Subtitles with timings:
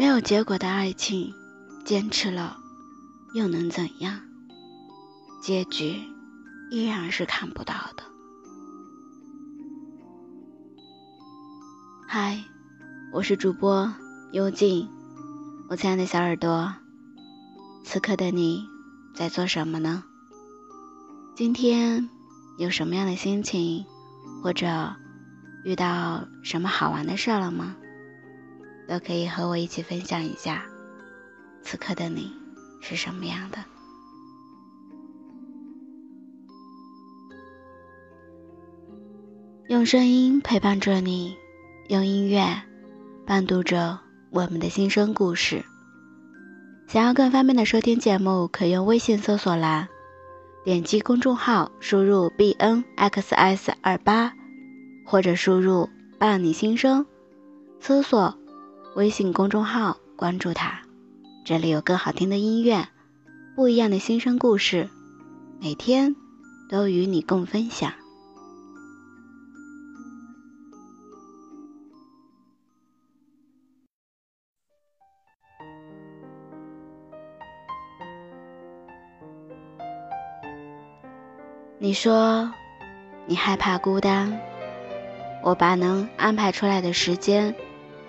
[0.00, 1.34] 没有结果的爱情，
[1.84, 2.56] 坚持了
[3.34, 4.18] 又能怎样？
[5.42, 6.02] 结局
[6.70, 8.02] 依然是看不到的。
[12.08, 12.42] 嗨，
[13.12, 13.92] 我是主播
[14.32, 14.88] 幽静，
[15.68, 16.72] 我亲爱的小耳朵，
[17.84, 18.66] 此刻的你
[19.14, 20.02] 在做什么呢？
[21.36, 22.08] 今天
[22.56, 23.84] 有什么样的心情，
[24.42, 24.96] 或者
[25.62, 27.76] 遇到什么好玩的事了吗？
[28.90, 30.64] 都可以和我一起分享一下，
[31.62, 32.32] 此刻的你
[32.80, 33.58] 是什么样的？
[39.68, 41.36] 用声音陪伴着你，
[41.88, 42.62] 用音乐
[43.24, 45.64] 伴读着我们的心声故事。
[46.88, 49.86] 想要更方便的收听节目，可用微信搜索栏
[50.64, 54.32] 点击公众号，输入 b n x s 二八，
[55.06, 55.88] 或者输入
[56.18, 57.06] 伴你心声，
[57.78, 58.39] 搜索。
[58.96, 60.82] 微信公众号关注他，
[61.44, 62.88] 这里有更好听的音乐，
[63.54, 64.90] 不一样的新生故事，
[65.60, 66.14] 每天
[66.68, 67.92] 都与你共分享。
[81.78, 82.52] 你说
[83.26, 84.38] 你害怕孤单，
[85.42, 87.54] 我把能安排出来的时间。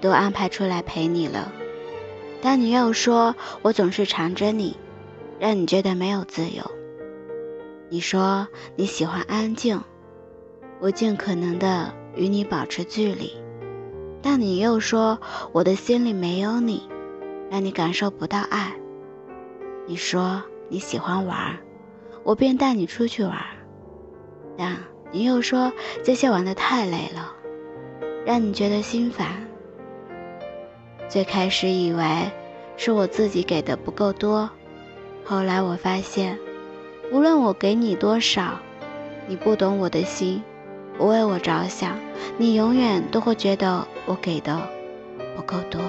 [0.00, 1.52] 都安排出来陪你了，
[2.40, 4.76] 但你又说我总是缠着你，
[5.38, 6.64] 让你觉得没有自由。
[7.88, 9.80] 你说你喜欢安静，
[10.80, 13.36] 我尽可能的与你保持距离，
[14.22, 15.20] 但你又说
[15.52, 16.88] 我的心里没有你，
[17.50, 18.72] 让你感受不到爱。
[19.86, 21.58] 你说你喜欢玩，
[22.22, 23.36] 我便带你出去玩，
[24.56, 24.76] 但
[25.10, 25.72] 你又说
[26.04, 27.34] 这些玩的太累了，
[28.24, 29.49] 让你觉得心烦。
[31.10, 32.30] 最开始以为
[32.76, 34.48] 是我自己给的不够多，
[35.24, 36.38] 后来我发现，
[37.10, 38.60] 无论我给你多少，
[39.26, 40.40] 你不懂我的心，
[40.96, 41.98] 不为我着想，
[42.38, 44.56] 你永远都会觉得我给的
[45.34, 45.80] 不够多。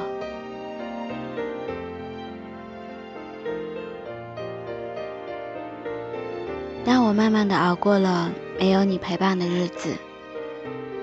[6.84, 9.94] 当我慢慢的熬过了没有你陪伴的日子，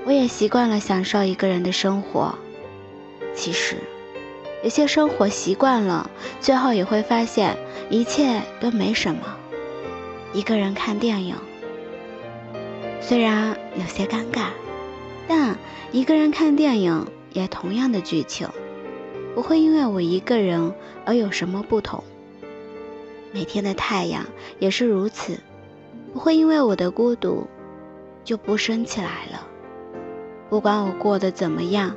[0.05, 2.37] 我也习惯了享受一个人的生活。
[3.33, 3.77] 其实。
[4.63, 6.11] 有些生活习惯了，
[6.41, 7.57] 最后也会发现
[7.91, 9.37] 一切都没什么。
[10.33, 11.37] 一个人看电影，
[13.01, 14.49] 虽然有些尴尬，
[15.29, 15.57] 但
[15.93, 18.49] 一个人看电影也同样的剧情，
[19.35, 20.75] 不会因为我一个人
[21.05, 22.03] 而有什么不同。
[23.31, 24.27] 每天的太阳
[24.59, 25.39] 也是如此，
[26.13, 27.47] 不会因为我的孤独
[28.25, 29.47] 就不升起来了。
[30.51, 31.95] 不管我过得怎么样，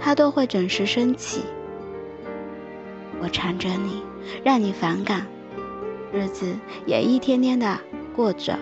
[0.00, 1.42] 它都会准时升起。
[3.20, 4.02] 我缠着你，
[4.44, 5.26] 让你反感，
[6.12, 7.78] 日子也一天天的
[8.14, 8.58] 过着。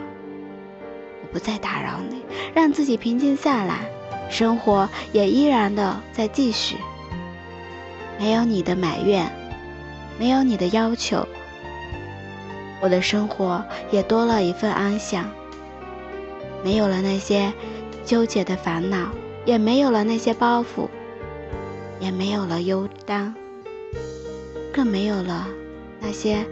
[1.22, 2.22] 我不再打扰你，
[2.54, 3.90] 让自己平静下来，
[4.30, 6.76] 生活也依然的在继续。
[8.18, 9.30] 没有你的埋怨，
[10.18, 11.26] 没有你的要求，
[12.80, 15.28] 我的生活也多了一份安详。
[16.62, 17.52] 没有了那些
[18.04, 19.08] 纠结的烦恼，
[19.44, 20.88] 也没有了那些包袱，
[21.98, 23.34] 也没有了忧担。
[24.72, 25.46] 更没有了
[26.00, 26.44] 那些，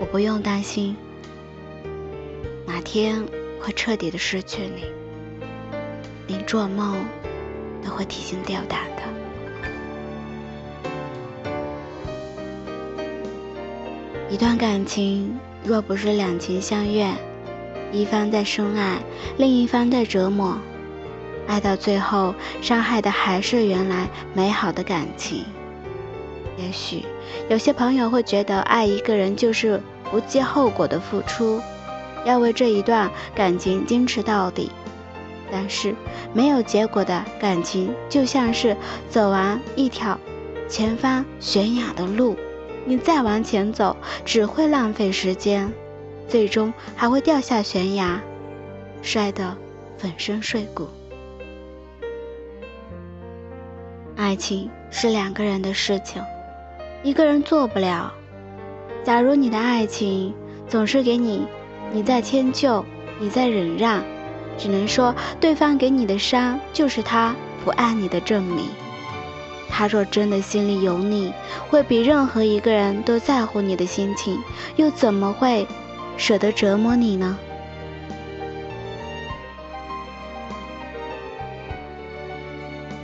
[0.00, 0.96] 我不用担心
[2.66, 3.24] 哪天
[3.60, 4.84] 会彻底的失去你，
[6.26, 6.96] 连做梦
[7.84, 9.02] 都会提心吊胆的。
[14.28, 17.08] 一段感情若不是两情相悦，
[17.92, 18.98] 一方在深爱，
[19.36, 20.58] 另一方在折磨。
[21.52, 25.44] 爱到最后，伤害的还是原来美好的感情。
[26.56, 27.04] 也许
[27.50, 29.78] 有些朋友会觉得，爱一个人就是
[30.10, 31.60] 不计后果的付出，
[32.24, 34.70] 要为这一段感情坚持到底。
[35.50, 35.94] 但是，
[36.32, 38.74] 没有结果的感情就像是
[39.10, 40.18] 走完一条
[40.70, 42.34] 前方悬崖的路，
[42.86, 43.94] 你再往前走，
[44.24, 45.70] 只会浪费时间，
[46.26, 48.22] 最终还会掉下悬崖，
[49.02, 49.54] 摔得
[49.98, 50.88] 粉身碎骨。
[54.32, 56.24] 爱情是两个人的事情，
[57.02, 58.10] 一个人做不了。
[59.04, 60.34] 假如你的爱情
[60.66, 61.46] 总是给你，
[61.92, 62.82] 你在迁就，
[63.20, 64.02] 你在忍让，
[64.56, 68.64] 只能说对方给你的伤就是他不爱你的证明。
[69.68, 71.30] 他若真的心里有你，
[71.68, 74.38] 会比任何一个人都在乎你的心情，
[74.76, 75.66] 又怎么会
[76.16, 77.38] 舍得折磨你呢？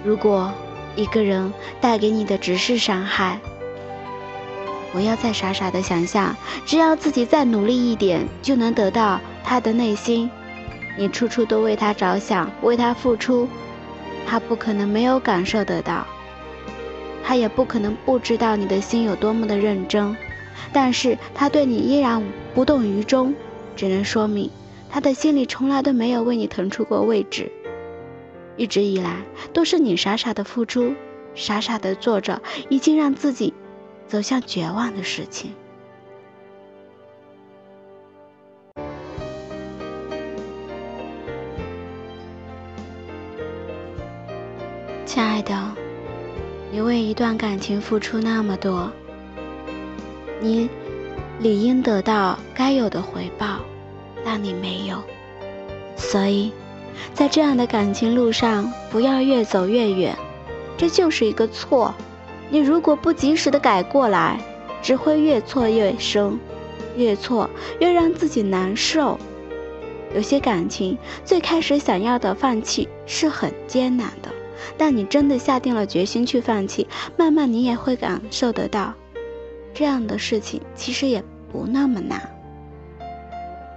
[0.02, 0.50] 如果
[0.99, 3.39] 一个人带给你的只是伤害，
[4.93, 6.35] 不要再傻傻的想象，
[6.67, 10.29] 只要自己再努力一点就能得到他的内心。
[10.97, 13.47] 你处处都为他着想，为他付出，
[14.27, 16.05] 他不可能没有感受得到，
[17.23, 20.17] 他也不可能不知道你的心有多么的认真。
[20.73, 22.21] 但是他对你依然
[22.56, 23.33] 无动于衷，
[23.77, 24.50] 只能说明
[24.91, 27.53] 他的心里从来都没有为你腾出过位置。
[28.58, 29.22] 一直以来
[29.55, 30.93] 都是你傻傻的付出，
[31.34, 33.55] 傻傻的做着已经让自己
[34.08, 35.55] 走向绝望的事情。
[45.06, 45.54] 亲爱的，
[46.72, 48.90] 你为一段感情付出那么多，
[50.40, 50.69] 你
[51.38, 53.61] 理应得到该有的回报，
[54.25, 55.02] 但你没有，
[55.96, 56.52] 所以，
[57.15, 60.17] 在这样的感情路上，不要越走越远，
[60.77, 61.95] 这就是一个错。
[62.50, 64.41] 你如果不及时的改过来，
[64.83, 66.39] 只会越错越深，
[66.97, 67.49] 越错
[67.81, 69.19] 越让自己难受。
[70.15, 74.31] 有些感情最开始想要的放弃是很艰难的。
[74.77, 76.87] 但你真的下定了决心去放弃，
[77.17, 78.95] 慢慢你也会感受得到，
[79.73, 82.31] 这样的事情其实也不那么难。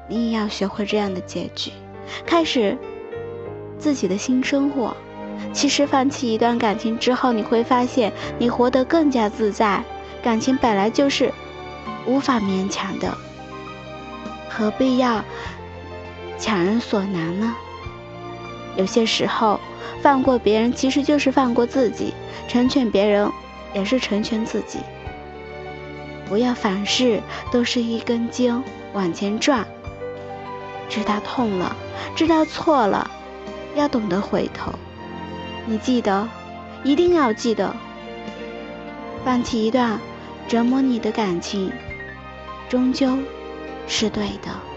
[0.10, 1.72] 你也要学会这样的结局，
[2.26, 2.78] 开始
[3.82, 4.96] 自己的新生活。
[5.52, 9.84] 其实放弃一段感情之后，你会发现你活得更加自在。
[10.24, 11.34] 感情本来就是
[12.06, 13.18] 无法勉强的，
[14.48, 15.26] 何必要
[16.38, 17.56] 强人所难呢？
[18.78, 19.60] 有些时候。
[20.02, 22.12] 放过别人其实就是放过自己，
[22.48, 23.32] 成全别人
[23.72, 24.80] 也是成全自己。
[26.28, 28.64] 不要凡事都是一根筋
[28.94, 29.64] 往前转，
[30.90, 31.76] 知道痛了，
[32.16, 33.12] 知道错了，
[33.76, 34.72] 要懂得回头。
[35.66, 36.28] 你记得，
[36.84, 37.76] 一定要记得，
[39.24, 40.00] 放弃一段
[40.48, 41.72] 折磨你的感情，
[42.68, 43.18] 终究
[43.88, 44.71] 是对的。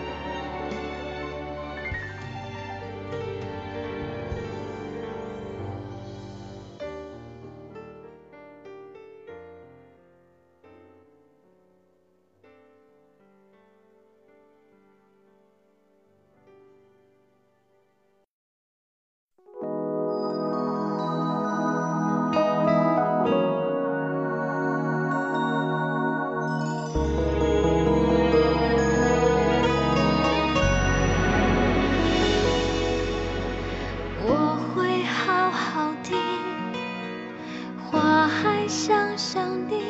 [38.76, 39.84] 想想你，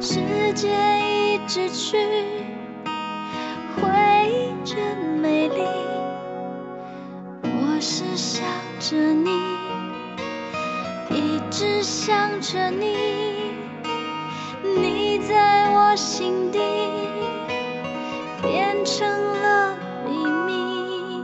[0.00, 1.96] 时间一直去，
[3.76, 3.88] 回
[4.28, 5.62] 忆真美丽。
[7.44, 8.44] 我是想
[8.80, 9.30] 着你，
[11.10, 13.52] 一直想着你，
[14.64, 16.58] 你在我心底
[18.42, 20.10] 变成了秘
[20.44, 21.22] 密。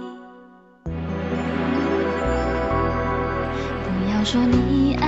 [3.83, 5.08] 不要说你爱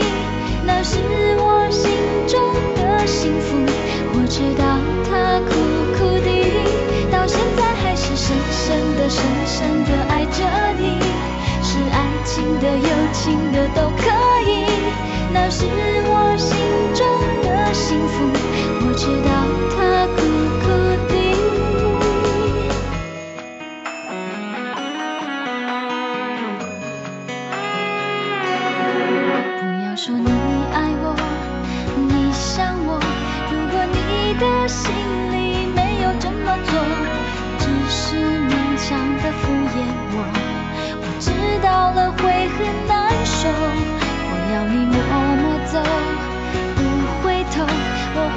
[15.67, 16.00] 那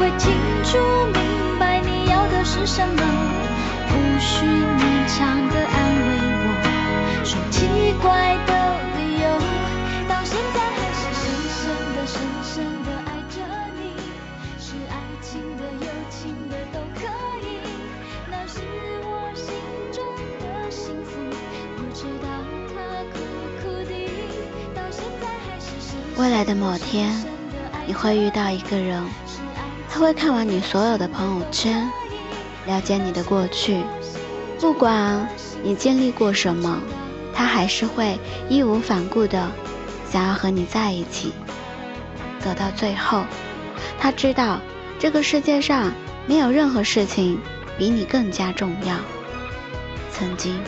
[0.04, 0.30] 会清
[0.62, 0.76] 楚
[1.14, 3.02] 明白你要的是什么。
[3.88, 6.08] 无需勉强的安慰
[6.44, 7.24] 我。
[7.24, 7.64] 说奇
[8.02, 8.52] 怪的
[8.98, 9.26] 理由
[10.06, 11.64] 到现在还是深深
[11.96, 12.52] 的深深
[12.84, 13.40] 的爱着
[13.80, 13.96] 你。
[14.58, 14.92] 是爱
[15.22, 17.08] 情的友情的都可
[17.40, 17.64] 以。
[18.30, 18.60] 那是
[19.04, 19.56] 我心
[19.90, 20.04] 中
[20.38, 21.16] 的幸福
[21.78, 22.28] 不知道
[22.68, 22.76] 它
[23.08, 23.24] 苦
[23.62, 23.90] 苦的
[24.74, 29.23] 到现在还是深深的深深的爱着你
[29.94, 31.88] 他会看完你所有的朋友圈，
[32.66, 33.80] 了解你的过去，
[34.58, 35.28] 不管
[35.62, 36.80] 你经历过什么，
[37.32, 39.52] 他还是会义无反顾的
[40.10, 41.32] 想要和你在一起，
[42.40, 43.24] 走到最后。
[43.96, 44.58] 他知道
[44.98, 45.92] 这个世界上
[46.26, 47.38] 没有任何事情
[47.78, 48.96] 比你更加重要。
[50.10, 50.60] 曾经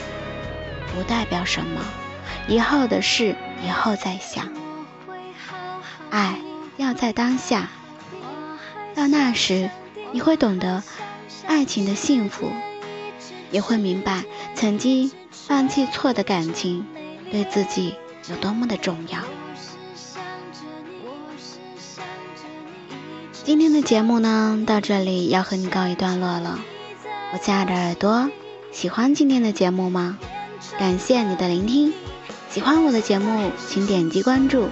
[0.94, 1.80] 不代表什么，
[2.46, 3.34] 以后的事
[3.66, 4.48] 以后再想。
[6.10, 6.38] 爱
[6.76, 7.68] 要在当下，
[8.96, 9.70] 到那时
[10.10, 10.82] 你会懂得
[11.46, 12.50] 爱情的幸福，
[13.50, 14.24] 也会明白
[14.54, 16.86] 曾经放弃错的感情
[17.30, 17.94] 对自己
[18.30, 19.20] 有多么的重要。
[23.44, 26.58] 今天的节目呢，到这里要和你告一段落了。
[27.32, 28.30] 我亲爱的耳朵，
[28.72, 30.18] 喜欢今天的节目吗？
[30.78, 31.92] 感谢你的聆听。
[32.50, 34.68] 喜欢我的节目，请点击关注。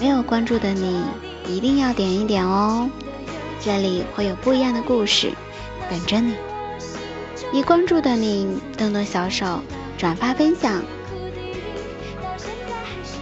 [0.00, 1.02] 没有关注的你，
[1.46, 2.90] 一定要点一点哦。
[3.66, 5.32] 这里会有不一样的故事
[5.90, 6.36] 等着你。
[7.52, 9.60] 已关注的你，动动小手，
[9.98, 10.84] 转发分享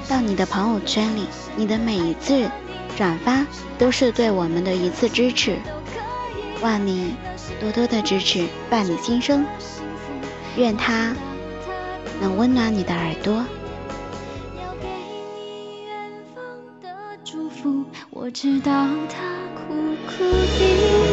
[0.07, 1.27] 到你的朋友圈里。
[1.57, 2.47] 你的每一次。
[2.95, 3.45] 转发
[3.77, 5.57] 都是对我们的一次支持，
[6.61, 7.17] 望你
[7.59, 9.45] 多多的支持伴你心声，
[10.57, 11.13] 愿它
[12.21, 13.45] 能温暖你的耳朵。
[18.11, 19.75] 我知道他苦
[20.07, 20.25] 苦
[20.59, 21.04] 的。